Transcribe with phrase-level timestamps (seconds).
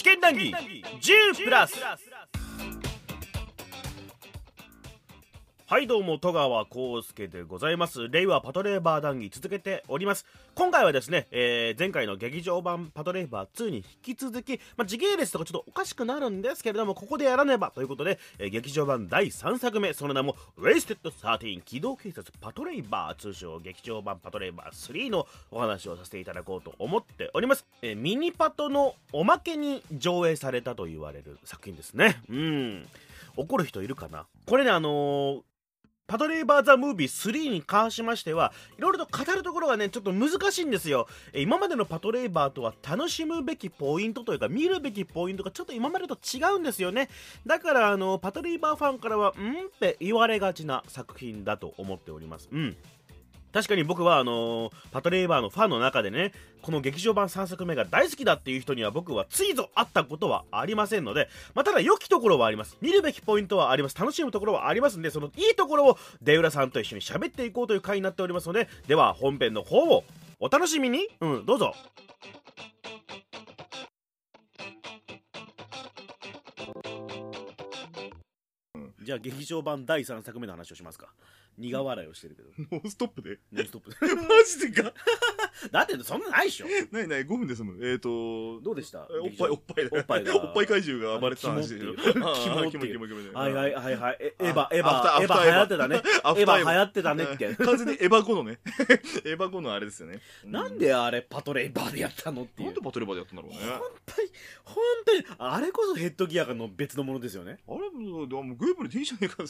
[0.00, 0.50] 私見談義
[1.02, 1.74] 10プラス。
[5.70, 8.08] はいどうも戸川浩介でございます。
[8.08, 10.26] 令和パトレイバー談義続けております。
[10.56, 32.20] 今回はですね、えー、前回の劇場版パトレイバー2に引き続き、まあ、時系列とかちょっとおかしくなるんですけれどもここでやらねばということで、えー、劇場版第3作目その名も「Wasted 13機動警察パトレイバー」通称劇場版パトレイバー3のお話をさせていただこうと思っております、えー、ミニパトのおまけに上映されたと言われる作品ですね。
[32.28, 32.88] うん。
[33.36, 34.26] 怒る人いるかな？
[34.46, 35.42] これねあのー、
[36.10, 41.06] パトレイバー・ザ・ムービー3に関しましては、いろいろと語るところがね、ちょっと難しいんですよ。
[41.36, 47.08] 今までのパトレイバーとは楽しむべきポイントというか、見るべきポイントがちょっと今までと違うんですよね。
[47.46, 52.48] だから、あの、パトレーバーファンからは、んって言われがちな作品だと思っております。
[52.50, 52.76] うん。
[53.52, 56.32] 確かに僕はあのー、パトレイバーのファンの中でね、
[56.62, 62.76] この劇場版3作目が大好きだっていう人には僕はついぞ会ったことはありませんので、まあ、ただ良きところはあります。
[62.80, 63.96] 見るべきポイントはあります。
[63.96, 70.04] 楽しむところはありますんで、そのいいところを出浦さんと一緒に喋っていこうという回になっておりますので、では本編の方を
[70.38, 71.74] お楽しみに、うん、どうぞ。
[79.02, 81.08] じゃあ劇場版第3作目の話をしますか。
[81.58, 82.48] 苦笑いをしてるけど。
[82.76, 83.38] ノンストップで？
[83.52, 83.96] ノンストップで。
[84.16, 84.92] マジでか？
[85.70, 87.78] だってそんなないでしょないない、5分で済む。
[87.86, 89.00] えっ、ー、とどうでした？
[89.00, 91.94] おっぱい、おっぱいおっぱいおっぱい怪獣が暴れてた話でしょ。
[91.94, 94.18] キモキモキモキモはいはいはいはい。
[94.20, 95.96] エヴァ、エヴァ、エヴァ流行ってたね。
[95.96, 97.54] エヴァ流行ってたねって。
[97.56, 98.58] 完全にエヴァ後のね。
[99.24, 100.20] エヴァ後のあれですよね。
[100.44, 102.66] なんであれパトレーバーでやったのっていう。
[102.68, 103.58] なんでパトレーバーでやったんだろうね。
[103.58, 104.28] 本当に、
[104.64, 104.76] 本
[105.06, 107.58] 当に、あれこそヘッドギアの別のものですよね。
[107.68, 109.44] あれもう、グーブルでいいじゃねえか。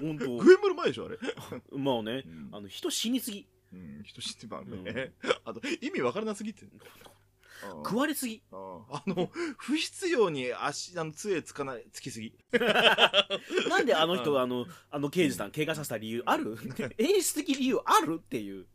[0.00, 0.36] 本当。
[0.36, 1.18] グーブル前でしょ、あれ。
[1.72, 3.46] まあね、あの、人死にすぎ。
[3.72, 5.12] うん、人知ってばね、
[5.44, 6.66] あと意味わからなすぎて
[7.84, 8.42] 食われすぎ。
[8.52, 12.34] あの、 不必要に足、あの、杖つかない、つきすぎ。
[13.68, 16.56] なんであの人、あの、あの刑事さん、怪我させた理由ある？
[16.98, 18.16] 演出的理由ある？
[18.16, 18.66] っていう。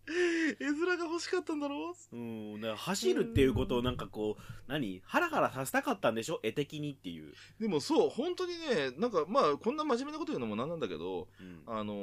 [0.59, 2.15] 絵面が欲しかったんだろう？
[2.15, 2.19] う
[2.57, 5.01] ん、だから走るっていうことをなんかこう、何？
[5.05, 6.39] ハラハラさせたかったんでしょ？
[6.43, 7.33] 絵的にっていう。
[7.59, 11.93] でもそう、本当にね、なんかまあ、こんな真面目なこと言うのもなんなんだけど、うん、あの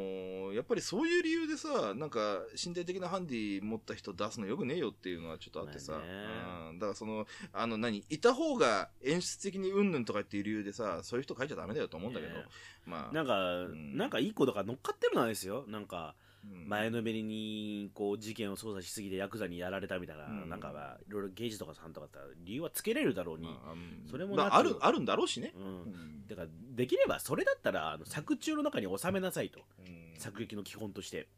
[0.53, 12.33] ー、やっぱりそういう理由でさ、なんか、身体的なハンディ持った人出すのよくねえよっていうのはちょっとあってさ、うん、だからその、あの何、いた方が演出的にうんぬんとかっていう理由でさ、そういう人書いちゃダメだよと思うんだけど、
[12.87, 13.15] まあ。
[13.15, 15.65] なんか、うん、なんかいい子とか乗っかってるのはですよ。
[15.69, 16.15] なんか、
[16.66, 22.09] 前のめりにこう事件を捜査しすぎてヤクザにやられたみたいな、うん、なんかいろいろ刑事とかさんとか
[22.44, 23.49] 理由はつけれるだろうに、
[24.10, 24.77] それもある。
[24.81, 29.60] あるんだろうしね、うん、だからできればそれだったらあの作中の中に収めなさいと、
[30.19, 31.28] 作劇の基本として。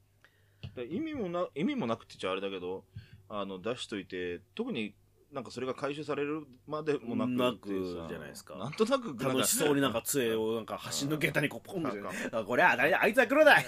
[0.91, 2.85] 意味もな意味もなくってちゃあれだけど
[3.29, 4.95] あの出しといて特に
[5.35, 8.55] なんかそれが回収されるまでもなくなくじゃないですか。
[8.55, 11.99] なんとなく楽しそうになんか杖をなんか橋抜けたにこうポンって。
[12.47, 13.57] これは誰だあいつは黒だ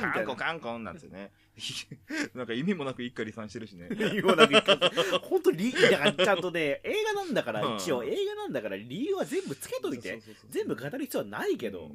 [0.00, 1.30] カンコカンコンなんてね。
[2.34, 3.88] なんか意味もなく一家離散してるしね。
[3.92, 10.18] 意味もなく一家本当にだからちゃんとね映画なんだから一応映画なんだから理由は全部つけといて。
[10.48, 11.90] 全部語る必要はないけど。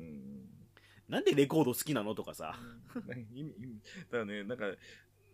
[1.10, 2.56] なんでレコード好きなのとかさ。
[3.34, 3.80] 意味、意味。
[4.12, 4.66] だからね、なんか、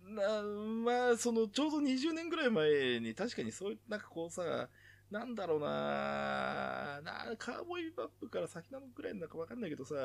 [0.03, 4.69] なまあ、その、ちょうど20年ぐらい前に、確かにそういう、なんかこうさ、
[5.09, 9.95] なんだろうななカーボーイビバップから先なのぐらいなんかわかんないけどさ、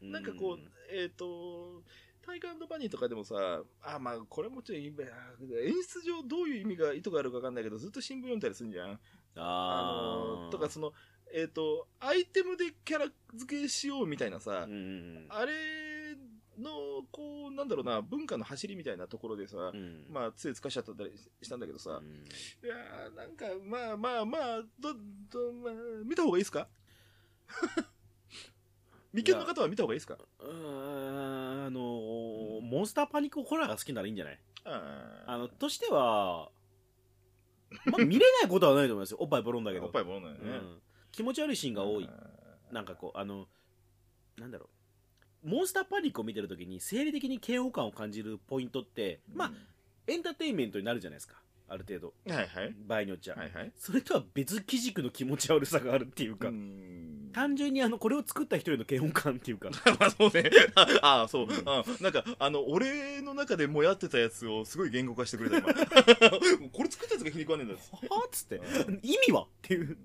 [0.00, 0.58] なんかこう、
[0.92, 1.82] えっ、ー、と、
[2.26, 8.90] タイガーバニーとかでもさ、あ、まあ、これもちょっと、演出上どういう意味が、意図があるかわかんないけど、ずっと新聞読んだりするんじゃん。
[8.90, 8.98] あ
[9.36, 10.92] あの、とかその、
[11.32, 15.52] えっ、ー、と、アイテムでキャラ付けしようみたいなさ、あれ
[16.58, 16.70] の、
[17.10, 21.12] こう、なんだろうな、文化の走りみたいなところでさ、うん、まあ、杖つかしちゃったり
[21.42, 24.94] したんだけどさ、うん、いやー、なんか、まあまあまあ、ど、
[25.30, 25.72] ど、まあ、
[26.04, 26.68] 見た方がいいですか？
[29.12, 30.18] 眉間の方は見た方がいいですか？
[30.40, 30.48] うん、
[31.66, 34.40] あのー、モンスターパニックホラーが好きならいいんじゃない？
[34.64, 36.50] あの、としては、
[37.86, 39.18] まあ、見れないことはないと思いますよ。
[39.20, 39.86] おっぱいボロンだけど。
[39.86, 40.40] おっぱいボロンだよね。
[40.42, 40.82] うん、
[41.12, 42.08] 気持ち悪いシーンが多い。
[42.72, 43.48] なんかこう、あの、
[44.36, 44.68] なんだろう。
[45.44, 49.52] モンスターパニックを見てるときに生理的に嫌悪感を感じるポイントって、まあ、
[50.06, 51.36] エンターテインメントになるじゃないですか。
[51.68, 52.14] ある程度。
[52.32, 52.74] はいはい。
[52.86, 53.34] 場合によっちゃ。
[53.34, 53.72] はいはい。
[53.76, 56.52] それとは別基軸の気持ち悪さがあるっていうか、う
[57.32, 59.70] 単純にあの、これを作った人への嫌悪感っていうか。
[59.98, 60.50] まあそうね。
[61.02, 61.48] ああ、そう。
[61.66, 65.66] あなんか、あの、俺の中でもやってたやつをすごい言語化してくれた、今。
[66.70, 67.80] これ作ったやつが気に食わねえんだは
[68.24, 68.26] あ？
[68.26, 68.60] っつって。
[69.02, 69.42] 意味は？
[69.42, 69.98] っていう。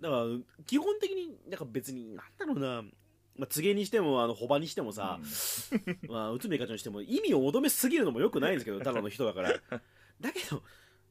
[0.00, 0.24] だから、
[0.66, 2.84] 基本的に、なんか別に、なんだろうな、
[3.36, 9.52] まあ、告げにしても、あの、ホバにしてもさ、うん、 まあ、内海課長にしても、意味を求めすぎるのもよくないんですけど、ただの人だから。
[10.20, 10.62] だけど、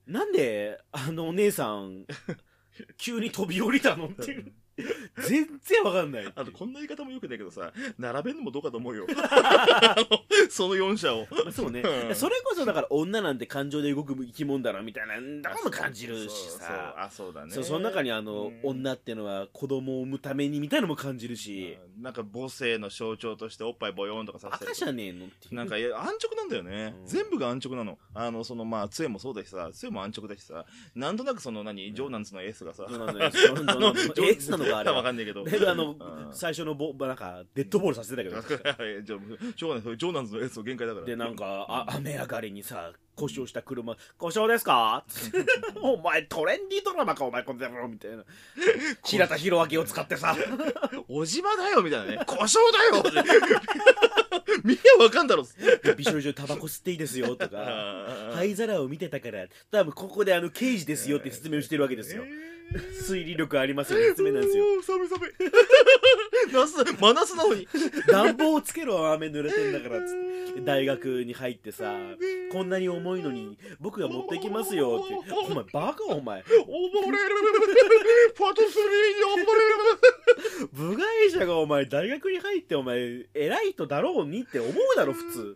[0.06, 2.06] なんで、あのお姉さん、
[2.97, 4.53] 急に飛び降りたのっていう。
[5.27, 6.33] 全然わかんない。
[6.35, 9.06] あと、こんな言い方もよくないけどさ、並べるのもどうかと思うよ。
[10.49, 11.27] その4社を。
[11.31, 11.81] まあそうね。
[11.81, 12.11] う。
[12.11, 12.15] ん。
[12.15, 16.95] それこそだから女なんて感情で動く生き物だなみたいな、んだかも感じるしさ。
[16.97, 17.51] あ、そうだね。
[17.51, 18.59] その中にあの、うん。
[18.63, 24.65] 女ってのは子供を産むためにみたいなのも感じるし、なんか母性の象徴としておっぱいボヨーンとかさせて。
[24.65, 25.55] 赤じゃねえのっていう。
[25.55, 27.05] なんか安直なんだよね、うん。
[27.05, 27.97] 全部が安直なの。
[28.13, 29.69] あのそのまあ杖もそうだしさ。
[29.73, 30.65] 杖も安直だしさ。
[30.95, 34.97] なんとなくその何、ジョーナンズのエースがさ、そうなんだよそうなんだよあのエースなのかあれは。
[34.97, 35.41] わかんないけど。
[35.41, 36.33] あの、うん。
[36.33, 38.41] 最初のボ、なんか、デッドボールさせてたけど。
[39.03, 39.97] じゃあしょうがない。
[39.97, 41.06] ジョーナンズのエースの限界だから。
[41.06, 45.04] で、なんか、あ雨上がりにさ、故障した車、故障ですか？
[45.81, 48.24] お前、トレンディードラマか、お前、この野郎みたいな。
[49.06, 50.36] 平田博明を使ってさ、
[51.07, 52.24] 小島だよみたいなね。
[52.25, 53.25] 故障だよ。
[54.63, 55.45] 見りゃわかんだろ。
[55.98, 62.24] 美少女タバコ吸っていいですよ、とか、は灰皿を見てたから、多分ここであの、刑事ですよって説明をしてるわけですよ。
[63.06, 64.63] 推理力ありますよね、説明なんですよ。
[64.63, 65.30] おー寒い寒い
[66.51, 67.68] 夏真夏なのに
[68.07, 70.13] 暖房をつけろ、雨濡れてんだから、つっ
[70.56, 70.62] て。
[70.65, 71.94] 大学に入ってさ、
[72.51, 75.15] こんなに重いのに、僕が持ってきますよって。
[75.33, 76.42] お前、バカお前。
[76.42, 77.36] 溺れる
[78.36, 79.69] ファトスリーに溺れ
[80.59, 85.56] る部外者がお前、大学に入ってお前、偉い人だろうにって思うだろ、普通。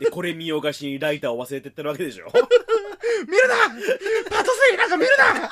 [0.00, 2.26] で、これ見よがしにライターを忘れてってるわけでしょ。
[2.26, 3.54] 見るな
[4.30, 5.50] パトスリーなんか見るな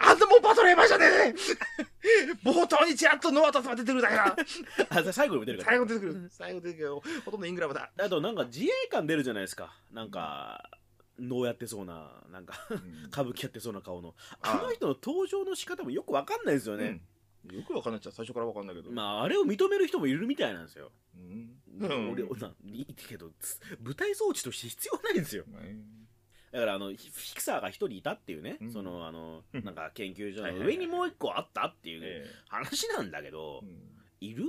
[0.00, 1.34] あんたもうパトレーバーじゃねえ
[2.44, 4.36] 冒頭にちらっとノアタスが出てくるだけだ
[4.90, 5.70] あ、最後にも出るから。
[5.70, 9.76] 最後出てくる最後出てくるよほとんどイングラムだ、あと、なんか自衛官出るじゃないですか。
[9.92, 10.70] なんか、
[11.18, 12.54] 能やってそうな、なんか、
[13.08, 14.14] 歌舞伎やってそうな顔の。
[14.40, 16.84] あの人の登場の仕方もよくわかんないですよね。
[16.86, 17.00] うん
[17.52, 20.90] よくわかんないっちゃ最初からわかんないけど、まあ、あれを認める人もいるみたいなんですよ。
[21.16, 25.44] うんうん俺、ないいけど、つ舞台装置として必要ないんですよ。
[26.52, 28.72] だから、あの、フィクサーが一人いたっていうね、うん。
[28.72, 29.64] その、あの、うん。
[29.64, 33.78] なんか研究所の上にもう一個あったっていうえ話なんだけどえ、うん。
[34.20, 34.44] いる？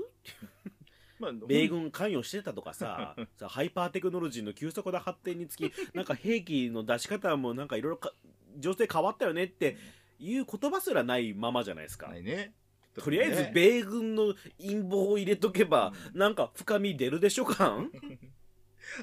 [1.20, 8.14] まあ、 米軍関与してたとかさ さハイパーテクノロジーの急速な発展につき なんか兵器の出し方もなんかいろいろ
[8.58, 9.78] 情勢変わったよねって
[10.20, 12.10] いう言葉すらないままじゃないですか。
[12.10, 12.54] ね。
[12.96, 13.52] とりあえずね。
[13.54, 17.92] 米軍の陰謀を入れとけばなんか深み出るでしょ感？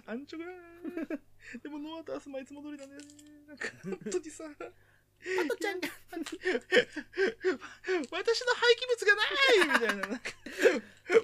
[0.07, 0.53] 安直だな
[1.63, 3.09] でもノアタスもいつも通りなんだよね。
[3.47, 4.45] なんか本当にさ。
[4.45, 5.81] あとちゃん。
[5.81, 5.89] が
[8.11, 10.07] 私の廃棄物がないみたいな。
[10.09, 10.31] なんか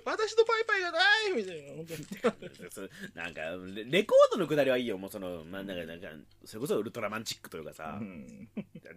[0.05, 1.75] 私のパイパイがないみたいな。
[1.75, 3.43] 本当にそなんか
[3.75, 4.99] レレコードのくだりはいいよ。
[4.99, 6.09] もうそのまあなんかなんか
[6.45, 8.49] それこそウルトラマンチックというかさ、うん。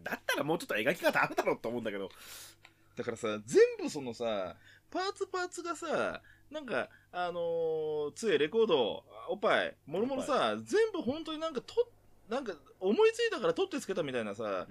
[0.04, 2.10] だったらもうちょっと描き方あるだろうと思うんだけど。
[2.96, 4.56] だからさ全部そのさ
[4.90, 9.76] パーツパーツがさなんかあのー、杖レコードおっぱい。
[9.86, 11.88] もろもろさ全部本当になんかと
[12.30, 14.68] なんか思いついたから取ってつけたみたいなさ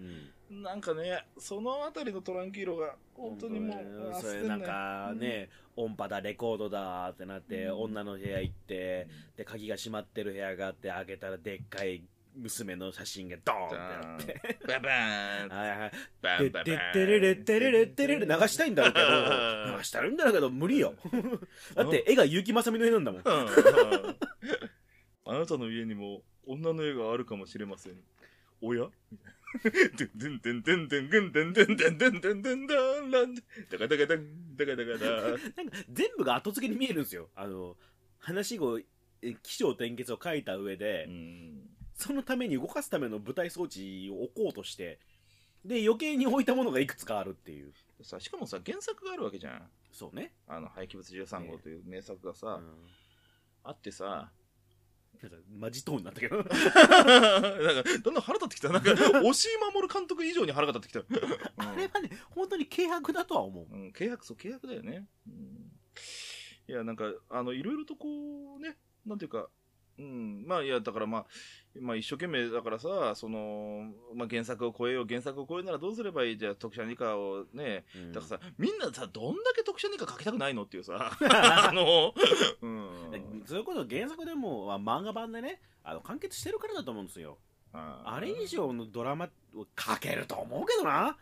[0.51, 0.62] うん。
[0.62, 7.83] なんかねそのあたりのトランキーロが本当にもうそれなんかね、音波だレコードだってなって、うん。
[7.83, 12.03] 女の部屋行ってで鍵が閉まってる部屋があって開けたらでっかい
[12.37, 14.59] 娘の写真がドーンってあって。
[14.67, 15.49] バンバーン。
[15.57, 15.93] はいはい。
[16.21, 20.95] バででってれれってれれってれれ流したいんだろうけど流したらいいんだろうけど無理よ
[21.75, 23.27] だって絵が結城正美の絵なんだもんうん
[25.35, 27.95] あなたの家にも女の絵があるかもしれません。
[28.61, 28.87] おや？
[29.63, 35.11] でんでんでんでんでんでんでんでんでんでんでんでんだんらんだかだかだんだかだかだ
[35.57, 37.76] なんか全部が後付けに見えるんですよあの
[38.19, 38.81] 話語
[39.23, 44.99] え起承転結を書いた上で、うんそのために動かすための舞台装置を置こうとして
[45.64, 47.73] で余計に置いたものがいくつかあるっていう
[48.03, 49.62] さしかもさ原作があるわけじゃん
[49.93, 52.64] そうね、あの廃棄物13号という名作がうさ、ん、
[53.62, 54.33] あってさ
[55.23, 56.37] なんかマジトーンになったけど。
[56.37, 56.52] なんか
[58.02, 58.68] どんどん腹立ってきた。
[58.71, 58.90] なんか
[59.23, 61.16] 押井守監督以上に腹が立ってきた、
[61.56, 63.75] あれはね本当に軽薄だとは思う。
[63.75, 65.73] うん、契約そう契約だよね、うん、
[66.68, 69.49] いやなんかあのいろいろとこうねなんていうか
[69.99, 70.44] うん。
[70.47, 71.26] まあいやだからまあ
[71.80, 76.38] まあ一生懸命だからさその、まあ、原作を超えよう原作を超えるならどうすればいい？
[76.38, 78.12] じゃあ特殊二課をねうん。
[78.12, 81.16] だからさみんなさどんだけ特殊二課書きたくないのっていうさ。
[81.21, 82.12] あの
[82.61, 82.84] うん
[83.47, 87.38] それこそ原作でも、まあ、漫画版でねあの完結してるからだと思うんですよ。
[87.73, 91.16] あれ以上のドラマを書けると思うけどな。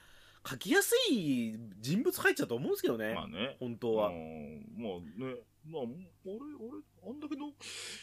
[0.48, 3.56] 書きやすい人物入っちゃうと思うんですけどね、まあね。
[3.60, 4.66] 本当は、うん。
[4.76, 4.92] まあ
[5.24, 5.36] ね。
[5.64, 5.82] まあ
[6.24, 7.52] 俺俺あんだけの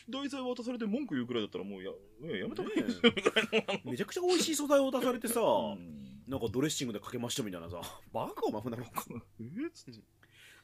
[0.10, 1.92] 題材渡されて文句言うくらいだったらもうや,、
[2.22, 2.84] ね、やめた方がいい。
[2.84, 6.24] ですよみたいなめちゃくちゃ美味しい素材を出されてさ、うん。
[6.28, 7.82] なんかドレッシングでかけましたみたいなさ
[8.14, 9.06] バカお前なのか。
[9.42, 10.00] えっつって。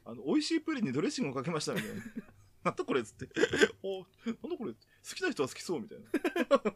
[0.06, 2.02] あの、美味しいプリンにドレッシングをかけましたみたいな。
[2.66, 3.30] なんだこれっつって。
[3.84, 4.80] おなんだこれ好
[5.16, 6.06] きな人は好きそうみたいな。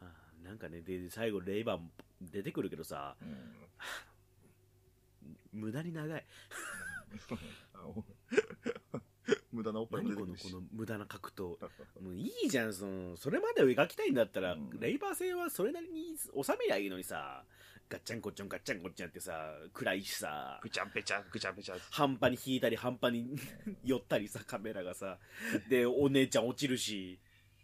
[0.00, 1.90] まあなんかねで最後レイバーも
[2.20, 3.16] 出てくるけどさ。
[3.22, 3.66] うん。
[5.58, 6.26] 無駄に長い
[9.56, 10.52] 無駄なおっぱいも何この出てくるし。
[10.52, 11.56] この無駄な格闘。
[12.00, 14.70] もういいじゃんそのそれまでを描きたいんだったら、うん。
[14.78, 17.44] レイバー戦はそれなりに収めりゃいいのにさ。
[17.88, 20.58] ガッチャンコッチョンガッチャンコッチャンってさ暗いしさ。
[20.60, 23.36] ぐちゃんぺちゃぐちゃんぺちゃ半端に引いたり半端に
[23.84, 25.18] 寄ったりさカメラがさ。
[25.68, 27.20] でお姉ちゃん落ちるし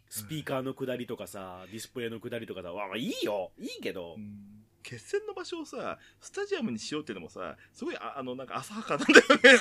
[0.09, 2.73] スピーカーの下りとかさディスプレイの下りとかさ。
[2.73, 3.51] わまあいいよ。
[3.59, 4.17] いいけど、
[4.83, 9.41] 決戦の場所をさスタジアムにしようっていうのもさすごいああのなんか浅はかなんだよね。
[9.43, 9.59] なん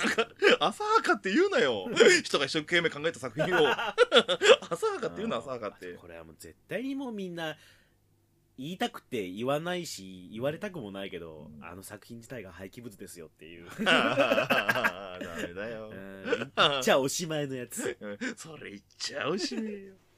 [0.57, 1.87] か浅はかって言うなよ。
[2.23, 3.67] 人が一生懸命考えた作品を。
[4.69, 5.93] 浅はかって言うな浅はかって。
[5.93, 7.57] これはもう絶対にもうみんな
[8.57, 11.65] 言いたくて言わないし言われたくもないけど、うん。
[11.65, 13.67] あの作品自体が廃棄物ですよっていう。
[13.83, 15.89] ダメだよ。
[15.89, 16.51] うん。
[16.55, 17.97] 言っちゃおしまいのやつ。
[17.99, 18.17] うん。
[18.35, 19.67] それ言っちゃうしねよ。
[19.69, 20.10] あれ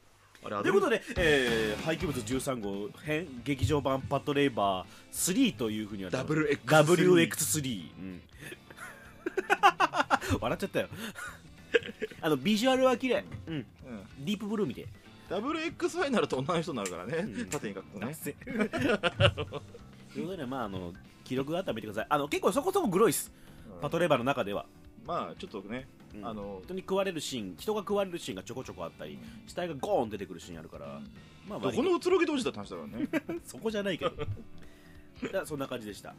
[0.43, 8.21] ということで、えー廃棄物13号編劇場版パトレイバー3というふうには WX3 WX3、うん、
[10.39, 10.87] 笑っちゃったよ。
[12.21, 13.65] あのビジュアルは綺麗、うん、うん。
[14.25, 14.87] ディープブルー見て。
[15.29, 17.45] WX ファイナルと女の人になるからね、うん。
[17.47, 18.15] 縦に書くとね。
[18.23, 23.31] ということで、まあ、あの記録があったら見てくださいあの結構そこそこグロいっす。
[23.81, 24.65] パトレーバーの中では、
[25.05, 26.25] まあちょっとね、うん。
[26.25, 29.17] あの人に食われるシーン人が食われるシーンがちょこちょこあったり
[29.47, 30.99] 死体がゴーン出てくるシーンあるから、
[31.47, 33.39] まあ、どこのうつろぎ同士だって話だからね。
[33.45, 34.11] そこじゃないけど。
[35.45, 36.13] そんな感じでした。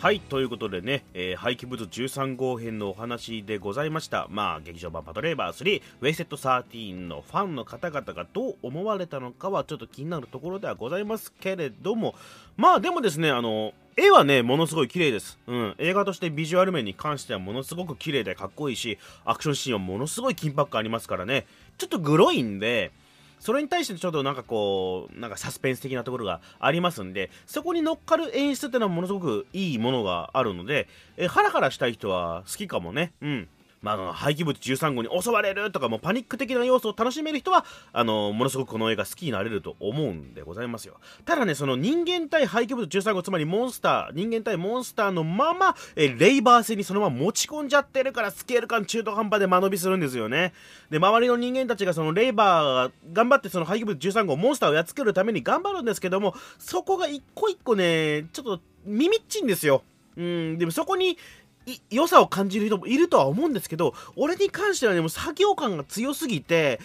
[0.00, 0.20] はい。
[0.20, 4.28] ということでね、えー廃棄物13号編のお話でございました。
[4.30, 12.14] まあ劇場版パトレーバー3ウェイセット13のファンの方々がどう思われたのかはちょっと気になるところではございますけれども
[12.56, 21.46] まあでもですねあの絵はねものすごい綺麗です、うん、映画としてビジュアル面に関してはものすごく綺麗でかっこいいしアクションシーンはものすごい緊迫感ありますからね。
[21.78, 22.92] ちょっとグロいんで
[23.40, 30.86] それに対してちょっとなんかこうなんかサスペンス的なところがありますんでそこに乗っかる演出っていうのはものすごくいいものがあるので
[31.16, 33.12] えハラハラしたい人は好きかもね。
[33.20, 33.48] うん。
[33.80, 40.96] まあ、廃棄物13号に襲われるとかもうパニック的な要素を楽しめる人はあのものすごくこの映画好きになれると思うんでございますよ。
[41.24, 50.52] ただねその人間対廃棄物13号つまりモンスター人間対モンスターのままえレイバー戦にそのまま持ち込んじゃってるからスケール感中途半端で間延びするんですよね。
[50.90, 59.82] で周りの人間たちがそのレイバーが頑張ってその廃棄物13号モンスターをやっつけるために頑張るんですけどもそこが一個一個ねちょっと耳っちいんですよ。
[60.16, 61.16] うんでもそこに
[61.90, 66.80] 良さを感じる人もいるとは思うんですけど俺に関してはねもう作業感が強すぎて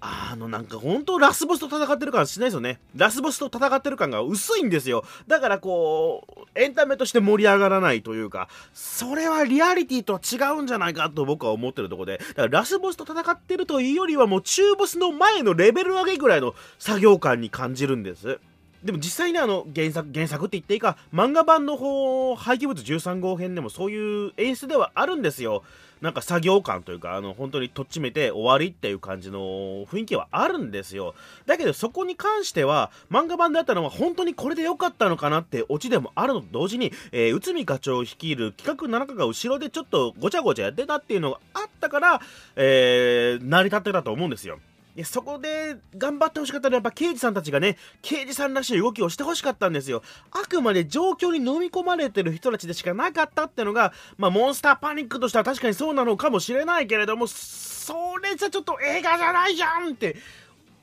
[0.00, 2.78] あのなんか本当ラスボスと戦ってる感しないですよね。
[2.94, 5.04] ラスボスと戦ってる感が薄いんですよ。
[5.26, 18.38] だからこうエンタメとして盛り上がらないというかそれはリアリティとは違うんじゃないかと僕は思ってるとこでだからラスボスと戦ってるというよりはもう中ボスの前のレベル上げぐらいの作業感に感じるんです。
[18.86, 25.62] でも実際にあの原作原作って言っていいか漫画版の方廃棄物13号編でもそういう演出ではあるんですよ。
[26.00, 29.38] なんか作業感というかあの本当にとっちめて終わりっていう感じの
[29.86, 31.14] 雰囲気はあるんですよ。
[31.46, 42.20] だけどそこに関しては漫画版であったのは本当にこれで良かったのかなってオチでもあるのと同時に、えー内海課長率いる企画7日が後ろでちょっとごちゃごちゃやってたっていうのがあったから、
[42.56, 44.58] えー成り立ってたと思うんですよ。
[44.96, 50.02] いやそこで頑張ってほしかったのはやっぱ刑事さんたちがね刑事さんらしい動きをしてほしかったんですよ。
[50.30, 60.16] あくまで状況に飲み込まれてる人たちでしかなかったってのがまあモンスターパニックとしては確かにそうなのかもしれないけれどもそれじゃちょっと映画じゃないじゃんって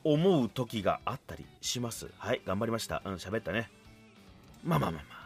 [0.03, 2.07] 思う時があったりします。
[2.19, 3.01] はい頑張りました。
[3.03, 3.71] うん喋ったね。
[4.63, 5.23] まあまあまあまあ。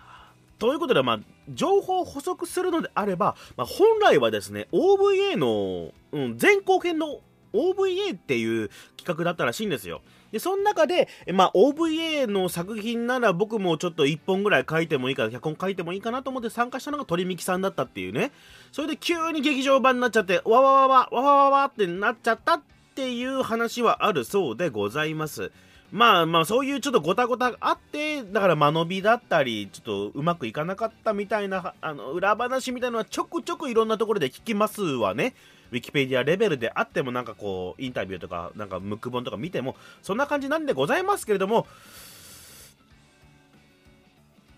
[0.60, 7.20] ということで、まあ、情報を補足するのであれば、まあ、本来はですね OVA の、うん、前後編の
[7.54, 10.02] OVA っていう企画だったらしいんですよ。
[10.32, 18.32] で、その中で、まあ、OVA の作品なら僕もちょっと1本ぐらい書いてもいいか、脚本書いてもいいかなと思って参加したのが鳥みきさんだったっていうね。
[18.72, 22.62] それで急に劇場版になっちゃって、わわわわ、わわわわってなっちゃったっ
[22.96, 25.52] ていう話はあるそうでございます。
[25.92, 35.34] まあまあそういうちょっとごたごたあってだから間延びだったりちょっとうまくいかなかったみたいなあの裏話みたいなのはちょくちょくいろんなところで聞きますわね
[35.72, 41.68] ウィキペディアレベルであってもなんかこうインタビューとかなんかムック本とか見てもそんな感じなんでございますけれども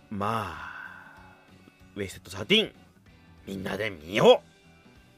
[0.09, 0.69] まあ
[1.95, 2.71] ウェイセット13
[3.47, 4.49] みんなで見よう。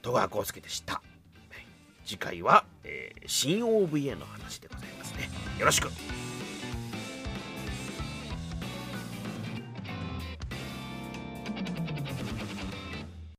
[0.02, 1.02] 戸川浩介でした。
[2.06, 5.30] 次回は、えー新 OVA の話でございますね。
[5.60, 5.90] よろしく。